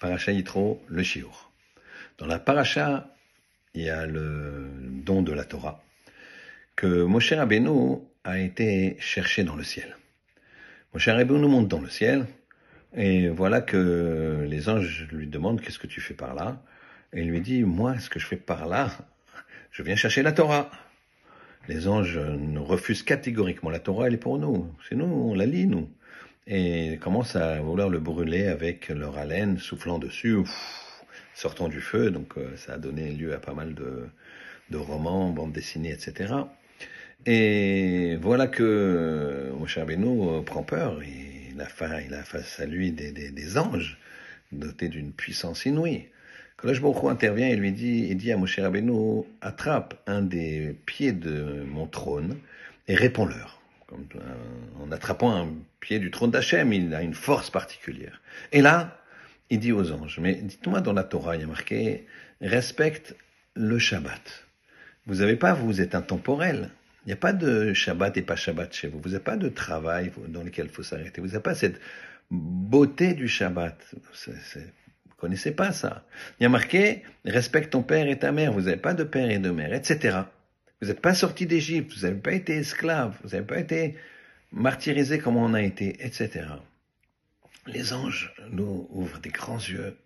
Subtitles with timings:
[0.00, 1.50] Paracha Yitro, le Shiur.
[2.18, 3.14] Dans la Paracha,
[3.74, 4.68] il y a le
[5.04, 5.82] don de la Torah,
[6.76, 9.96] que Moshe Rabbeinu a été cherché dans le ciel.
[10.92, 12.26] Moshe Rabbeinu monte dans le ciel,
[12.94, 16.62] et voilà que les anges lui demandent qu'est-ce que tu fais par là?
[17.14, 18.90] Et il lui dit, moi, ce que je fais par là,
[19.70, 20.70] je viens chercher la Torah.
[21.68, 22.20] Les anges
[22.56, 24.74] refusent catégoriquement la Torah, elle est pour nous.
[24.88, 25.90] C'est nous, on la lit, nous.
[26.48, 30.36] Et commencent à vouloir le brûler avec leur haleine, soufflant dessus,
[31.34, 32.10] sortant du feu.
[32.10, 36.34] Donc euh, ça a donné lieu à pas mal de, romans, bandes dessinées, etc.
[37.24, 41.02] Et voilà que mon cher Beno prend peur.
[41.02, 43.98] Il a, il a face à lui des, des, anges
[44.52, 46.06] dotés d'une puissance inouïe.
[46.60, 48.60] Kalash Baruch intervient et lui dit, il dit à Moshe
[49.40, 52.38] attrape un des pieds de mon trône
[52.88, 53.60] et réponds-leur.
[53.86, 54.06] Comme,
[54.80, 55.48] en attrapant un
[55.80, 58.20] pied du trône d'Hachem, il a une force particulière.
[58.52, 59.00] Et là,
[59.50, 62.06] il dit aux anges, mais dites-moi dans la Torah, il y a marqué,
[62.40, 63.14] respecte
[63.54, 64.44] le Shabbat.
[65.06, 66.70] Vous n'avez pas, vous êtes intemporel.
[67.04, 69.00] Il n'y a pas de Shabbat et pas Shabbat chez vous.
[69.00, 71.20] Vous n'avez pas de travail dans lequel il faut s'arrêter.
[71.20, 71.80] Vous n'avez pas cette
[72.30, 73.78] beauté du Shabbat.
[74.26, 76.04] Vous connaissez pas ça.
[76.40, 78.52] Il y a marqué, respecte ton père et ta mère.
[78.52, 80.18] Vous n'avez pas de père et de mère, etc.
[80.80, 81.92] Vous n'êtes pas sorti d'Égypte.
[81.94, 83.16] Vous n'avez pas été esclave.
[83.22, 83.96] Vous n'avez pas été
[84.52, 86.46] martyrisé comme on a été, etc.
[87.66, 89.96] Les anges nous ouvrent des grands yeux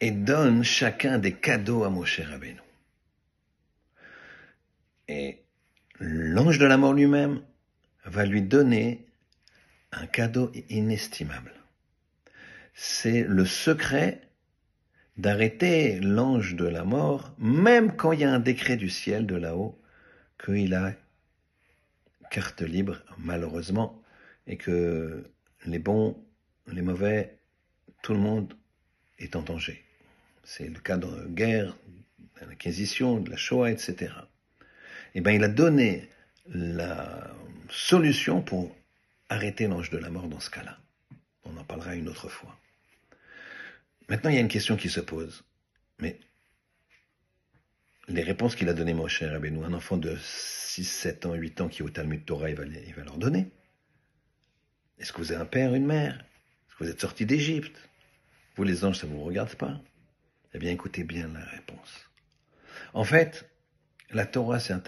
[0.00, 2.60] et donnent chacun des cadeaux à Moshe Rabbeinu.
[5.08, 5.38] Et
[6.00, 7.42] l'ange de la mort lui-même
[8.04, 9.06] va lui donner
[9.92, 11.52] un cadeau inestimable
[12.74, 14.20] c'est le secret
[15.16, 19.36] d'arrêter l'ange de la mort, même quand il y a un décret du ciel de
[19.36, 19.78] là-haut,
[20.42, 20.94] qu'il a
[22.30, 24.02] carte libre, malheureusement,
[24.46, 25.24] et que
[25.66, 26.16] les bons,
[26.66, 27.36] les mauvais,
[28.02, 28.54] tout le monde
[29.18, 29.84] est en danger.
[30.42, 31.76] C'est le cas de guerre,
[32.40, 34.12] de l'Inquisition, de la Shoah, etc.
[35.14, 36.08] Eh bien, il a donné
[36.46, 37.30] la
[37.68, 38.74] solution pour
[39.28, 40.78] arrêter l'ange de la mort dans ce cas-là.
[41.44, 42.58] On en parlera une autre fois.
[44.12, 45.42] Maintenant, il y a une question qui se pose.
[45.98, 46.20] Mais
[48.08, 51.62] les réponses qu'il a données, mon cher Rabbeinu, un enfant de 6, 7 ans, 8
[51.62, 53.50] ans qui est au Talmud Torah, il va, il va leur donner.
[54.98, 56.12] Est-ce que vous avez un père, une mère?
[56.16, 57.88] Est-ce que vous êtes sorti d'Égypte?
[58.56, 59.80] Vous, les anges, ça ne vous regarde pas?
[60.52, 62.10] Eh bien, écoutez bien la réponse.
[62.92, 63.48] En fait,
[64.10, 64.82] la Torah, c'est un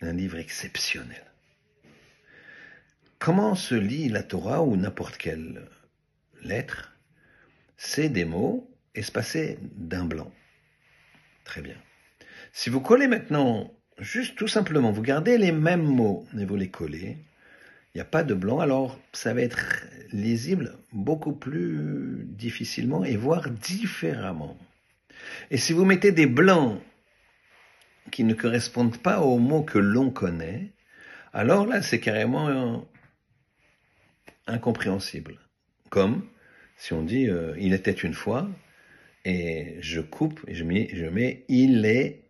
[0.00, 1.24] un livre exceptionnel.
[3.18, 5.68] Comment se lit la Torah ou n'importe quelle
[6.40, 6.93] lettre?
[7.76, 10.30] C'est des mots espacés d'un blanc.
[11.44, 11.76] Très bien.
[12.52, 16.70] Si vous collez maintenant, juste tout simplement, vous gardez les mêmes mots et vous les
[16.70, 17.18] collez,
[17.94, 23.16] il n'y a pas de blanc, alors ça va être lisible beaucoup plus difficilement et
[23.16, 24.56] voire différemment.
[25.50, 26.80] Et si vous mettez des blancs
[28.10, 30.72] qui ne correspondent pas aux mots que l'on connaît,
[31.32, 32.86] alors là, c'est carrément
[34.46, 35.38] incompréhensible.
[35.90, 36.26] Comme
[36.76, 38.48] si on dit euh, il était une fois,
[39.24, 42.24] et je coupe et je mets, je mets il est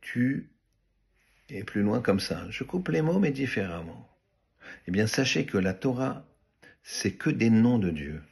[0.00, 0.50] tu
[1.48, 2.46] et plus loin comme ça.
[2.50, 4.08] Je coupe les mots mais différemment.
[4.86, 6.26] Eh bien, sachez que la Torah,
[6.82, 8.22] c'est que des noms de Dieu,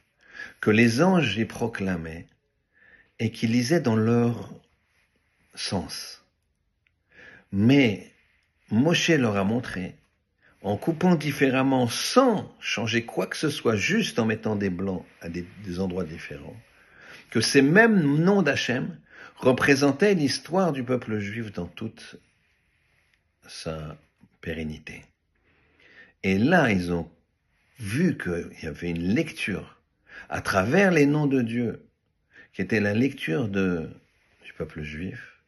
[0.61, 2.27] que les anges y proclamaient
[3.19, 4.53] et qui lisaient dans leur
[5.55, 6.23] sens.
[7.51, 8.11] Mais
[8.71, 9.95] Moshe leur a montré
[10.61, 15.29] en coupant différemment sans changer quoi que ce soit, juste en mettant des blancs à
[15.29, 15.45] des,
[15.79, 16.55] endroits différents,
[17.29, 18.97] que ces mêmes noms d'Hachem
[19.37, 22.17] représentaient l'histoire du peuple juif dans toute
[23.47, 23.97] sa
[24.41, 25.05] pérennité.
[26.23, 27.09] Et là, ils ont
[27.79, 29.79] vu qu'il y avait une lecture
[30.27, 31.85] à travers les noms de Dieu,
[32.51, 35.39] qui était la lecture du peuple juif,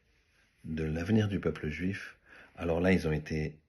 [0.63, 2.15] de l'avenir du peuple juif.
[2.55, 3.60] Alors là, ils ont été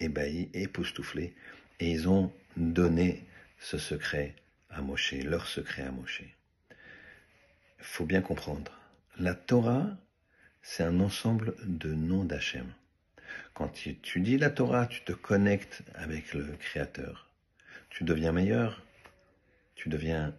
[0.00, 1.34] ébahis, époustouflés,
[1.80, 3.24] et ils ont donné
[3.58, 4.34] ce secret
[4.70, 6.22] à Moshe, leur secret à Moshe.
[6.70, 8.72] Il faut bien comprendre,
[9.18, 9.86] la Torah,
[10.62, 12.72] c'est un ensemble de noms d'Hachem.
[13.52, 17.28] Quand tu dis la Torah, tu te connectes avec le Créateur.
[17.90, 18.82] Tu deviens meilleur,
[19.74, 20.34] tu deviens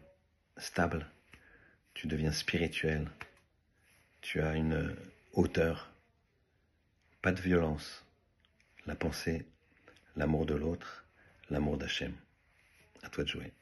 [0.58, 1.06] stable,
[1.94, 3.10] tu deviens spirituel,
[4.22, 4.96] tu as une
[5.34, 5.92] hauteur,
[7.22, 8.05] pas de violence,
[8.86, 9.46] la pensée,
[10.16, 11.06] l'amour de l'autre,
[11.50, 12.14] l'amour d'Hachem.
[13.04, 13.54] À toi de jouer.